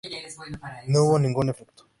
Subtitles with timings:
[0.87, 1.85] No hubo ningún efecto.